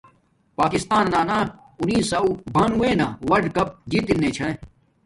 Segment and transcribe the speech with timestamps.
[0.57, 1.29] پاکستانن
[1.79, 4.47] اُنیسوہ بانووے نا ولڈکیپ جیت ارین چھا